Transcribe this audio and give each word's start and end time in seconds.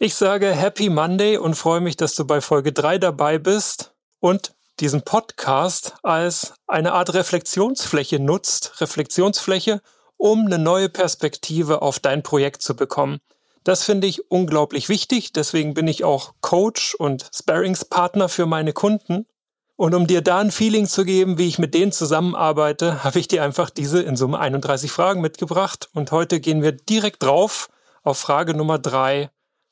Ich 0.00 0.14
sage 0.14 0.52
Happy 0.52 0.90
Monday 0.90 1.38
und 1.38 1.56
freue 1.56 1.80
mich, 1.80 1.96
dass 1.96 2.14
du 2.14 2.24
bei 2.24 2.40
Folge 2.40 2.72
3 2.72 2.98
dabei 2.98 3.38
bist 3.38 3.94
und 4.20 4.54
diesen 4.78 5.02
Podcast 5.02 5.96
als 6.04 6.54
eine 6.68 6.92
Art 6.92 7.14
Reflexionsfläche 7.14 8.20
nutzt, 8.20 8.80
Reflexionsfläche, 8.80 9.82
um 10.16 10.46
eine 10.46 10.60
neue 10.60 10.88
Perspektive 10.88 11.82
auf 11.82 11.98
dein 11.98 12.22
Projekt 12.22 12.62
zu 12.62 12.76
bekommen. 12.76 13.18
Das 13.64 13.82
finde 13.82 14.06
ich 14.06 14.30
unglaublich 14.30 14.88
wichtig, 14.88 15.32
deswegen 15.32 15.74
bin 15.74 15.88
ich 15.88 16.04
auch 16.04 16.34
Coach 16.42 16.94
und 16.94 17.28
Sparringspartner 17.34 18.28
für 18.28 18.46
meine 18.46 18.72
Kunden. 18.72 19.26
Und 19.74 19.96
um 19.96 20.06
dir 20.06 20.22
da 20.22 20.38
ein 20.38 20.52
Feeling 20.52 20.86
zu 20.86 21.04
geben, 21.04 21.38
wie 21.38 21.48
ich 21.48 21.58
mit 21.58 21.74
denen 21.74 21.90
zusammenarbeite, 21.90 23.02
habe 23.02 23.18
ich 23.18 23.26
dir 23.26 23.42
einfach 23.42 23.68
diese 23.68 24.00
in 24.00 24.14
Summe 24.14 24.38
31 24.38 24.92
Fragen 24.92 25.22
mitgebracht. 25.22 25.88
Und 25.92 26.12
heute 26.12 26.38
gehen 26.38 26.62
wir 26.62 26.70
direkt 26.70 27.24
drauf 27.24 27.68
auf 28.04 28.16
Frage 28.16 28.54
Nummer 28.54 28.78
drei. 28.78 29.30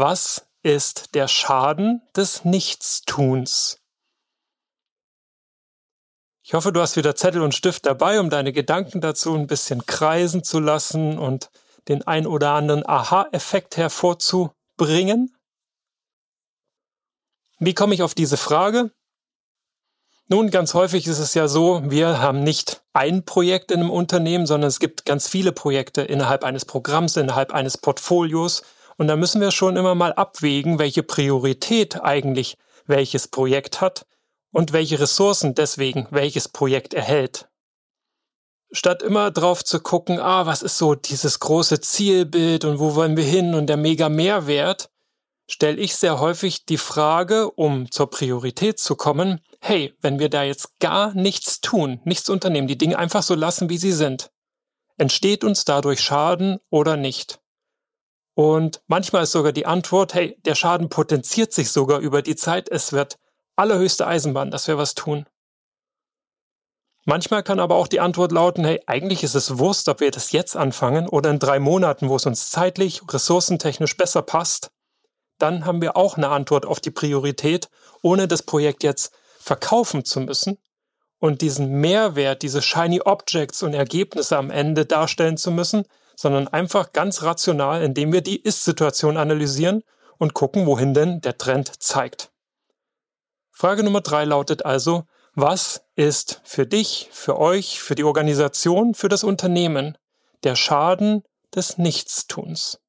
Was 0.00 0.46
ist 0.62 1.16
der 1.16 1.26
Schaden 1.26 2.02
des 2.14 2.44
Nichtstuns? 2.44 3.80
Ich 6.44 6.54
hoffe, 6.54 6.72
du 6.72 6.80
hast 6.80 6.94
wieder 6.94 7.16
Zettel 7.16 7.42
und 7.42 7.52
Stift 7.52 7.84
dabei, 7.84 8.20
um 8.20 8.30
deine 8.30 8.52
Gedanken 8.52 9.00
dazu 9.00 9.34
ein 9.34 9.48
bisschen 9.48 9.86
kreisen 9.86 10.44
zu 10.44 10.60
lassen 10.60 11.18
und 11.18 11.50
den 11.88 12.06
ein 12.06 12.28
oder 12.28 12.52
anderen 12.52 12.88
Aha-Effekt 12.88 13.76
hervorzubringen. 13.76 15.34
Wie 17.58 17.74
komme 17.74 17.94
ich 17.94 18.04
auf 18.04 18.14
diese 18.14 18.36
Frage? 18.36 18.92
Nun, 20.28 20.50
ganz 20.50 20.74
häufig 20.74 21.08
ist 21.08 21.18
es 21.18 21.34
ja 21.34 21.48
so, 21.48 21.82
wir 21.90 22.20
haben 22.20 22.44
nicht 22.44 22.84
ein 22.92 23.24
Projekt 23.24 23.72
in 23.72 23.80
einem 23.80 23.90
Unternehmen, 23.90 24.46
sondern 24.46 24.68
es 24.68 24.78
gibt 24.78 25.06
ganz 25.06 25.26
viele 25.26 25.50
Projekte 25.50 26.02
innerhalb 26.02 26.44
eines 26.44 26.64
Programms, 26.64 27.16
innerhalb 27.16 27.52
eines 27.52 27.78
Portfolios 27.78 28.62
und 28.98 29.06
da 29.06 29.16
müssen 29.16 29.40
wir 29.40 29.52
schon 29.52 29.76
immer 29.76 29.94
mal 29.94 30.12
abwägen, 30.12 30.78
welche 30.78 31.02
Priorität 31.02 32.02
eigentlich 32.02 32.56
welches 32.86 33.28
Projekt 33.28 33.80
hat 33.80 34.06
und 34.50 34.72
welche 34.72 35.00
Ressourcen 35.00 35.54
deswegen 35.54 36.08
welches 36.10 36.48
Projekt 36.48 36.94
erhält. 36.94 37.48
Statt 38.70 39.02
immer 39.02 39.30
drauf 39.30 39.64
zu 39.64 39.80
gucken, 39.80 40.20
ah, 40.20 40.44
was 40.44 40.62
ist 40.62 40.76
so 40.76 40.94
dieses 40.94 41.40
große 41.40 41.80
Zielbild 41.80 42.64
und 42.64 42.78
wo 42.78 42.94
wollen 42.94 43.16
wir 43.16 43.24
hin 43.24 43.54
und 43.54 43.68
der 43.68 43.78
mega 43.78 44.10
Mehrwert, 44.10 44.90
stelle 45.50 45.78
ich 45.78 45.96
sehr 45.96 46.20
häufig 46.20 46.66
die 46.66 46.76
Frage, 46.76 47.50
um 47.50 47.90
zur 47.90 48.10
Priorität 48.10 48.78
zu 48.78 48.96
kommen, 48.96 49.40
hey, 49.60 49.94
wenn 50.02 50.18
wir 50.18 50.28
da 50.28 50.42
jetzt 50.42 50.78
gar 50.80 51.14
nichts 51.14 51.60
tun, 51.60 52.00
nichts 52.04 52.28
unternehmen, 52.28 52.68
die 52.68 52.76
Dinge 52.76 52.98
einfach 52.98 53.22
so 53.22 53.34
lassen, 53.34 53.70
wie 53.70 53.78
sie 53.78 53.92
sind, 53.92 54.30
entsteht 54.98 55.44
uns 55.44 55.64
dadurch 55.64 56.00
Schaden 56.00 56.58
oder 56.68 56.98
nicht? 56.98 57.40
Und 58.38 58.82
manchmal 58.86 59.24
ist 59.24 59.32
sogar 59.32 59.50
die 59.50 59.66
Antwort, 59.66 60.14
hey, 60.14 60.38
der 60.44 60.54
Schaden 60.54 60.88
potenziert 60.88 61.52
sich 61.52 61.72
sogar 61.72 61.98
über 61.98 62.22
die 62.22 62.36
Zeit, 62.36 62.68
es 62.68 62.92
wird 62.92 63.18
allerhöchste 63.56 64.06
Eisenbahn, 64.06 64.52
dass 64.52 64.68
wir 64.68 64.78
was 64.78 64.94
tun. 64.94 65.26
Manchmal 67.04 67.42
kann 67.42 67.58
aber 67.58 67.74
auch 67.74 67.88
die 67.88 67.98
Antwort 67.98 68.30
lauten, 68.30 68.64
hey, 68.64 68.80
eigentlich 68.86 69.24
ist 69.24 69.34
es 69.34 69.58
Wurst, 69.58 69.88
ob 69.88 69.98
wir 69.98 70.12
das 70.12 70.30
jetzt 70.30 70.54
anfangen 70.54 71.08
oder 71.08 71.30
in 71.30 71.40
drei 71.40 71.58
Monaten, 71.58 72.08
wo 72.08 72.14
es 72.14 72.26
uns 72.26 72.52
zeitlich, 72.52 73.02
ressourcentechnisch 73.08 73.96
besser 73.96 74.22
passt. 74.22 74.70
Dann 75.38 75.64
haben 75.64 75.82
wir 75.82 75.96
auch 75.96 76.16
eine 76.16 76.28
Antwort 76.28 76.64
auf 76.64 76.78
die 76.78 76.92
Priorität, 76.92 77.68
ohne 78.02 78.28
das 78.28 78.44
Projekt 78.44 78.84
jetzt 78.84 79.12
verkaufen 79.40 80.04
zu 80.04 80.20
müssen 80.20 80.58
und 81.18 81.42
diesen 81.42 81.80
Mehrwert, 81.80 82.42
diese 82.42 82.62
shiny 82.62 83.00
Objects 83.00 83.64
und 83.64 83.74
Ergebnisse 83.74 84.36
am 84.36 84.52
Ende 84.52 84.86
darstellen 84.86 85.38
zu 85.38 85.50
müssen, 85.50 85.86
sondern 86.18 86.48
einfach 86.48 86.92
ganz 86.92 87.22
rational, 87.22 87.80
indem 87.80 88.12
wir 88.12 88.22
die 88.22 88.42
Ist-Situation 88.42 89.16
analysieren 89.16 89.84
und 90.18 90.34
gucken, 90.34 90.66
wohin 90.66 90.92
denn 90.92 91.20
der 91.20 91.38
Trend 91.38 91.80
zeigt. 91.80 92.32
Frage 93.52 93.84
Nummer 93.84 94.00
drei 94.00 94.24
lautet 94.24 94.66
also, 94.66 95.04
was 95.34 95.84
ist 95.94 96.40
für 96.42 96.66
dich, 96.66 97.08
für 97.12 97.38
euch, 97.38 97.80
für 97.80 97.94
die 97.94 98.02
Organisation, 98.02 98.94
für 98.94 99.08
das 99.08 99.22
Unternehmen 99.22 99.96
der 100.42 100.56
Schaden 100.56 101.22
des 101.54 101.78
Nichtstuns, 101.78 102.80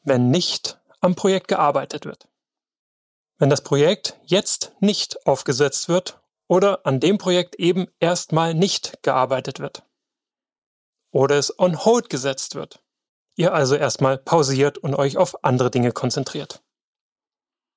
wenn 0.00 0.30
nicht 0.30 0.80
am 1.02 1.16
Projekt 1.16 1.48
gearbeitet 1.48 2.06
wird? 2.06 2.26
Wenn 3.36 3.50
das 3.50 3.60
Projekt 3.60 4.18
jetzt 4.24 4.72
nicht 4.80 5.26
aufgesetzt 5.26 5.90
wird 5.90 6.22
oder 6.48 6.86
an 6.86 7.00
dem 7.00 7.18
Projekt 7.18 7.56
eben 7.56 7.86
erstmal 8.00 8.54
nicht 8.54 9.02
gearbeitet 9.02 9.60
wird 9.60 9.82
oder 11.14 11.38
es 11.38 11.58
on 11.58 11.84
hold 11.84 12.10
gesetzt 12.10 12.56
wird. 12.56 12.82
Ihr 13.36 13.54
also 13.54 13.76
erstmal 13.76 14.18
pausiert 14.18 14.78
und 14.78 14.94
euch 14.94 15.16
auf 15.16 15.44
andere 15.44 15.70
Dinge 15.70 15.92
konzentriert. 15.92 16.63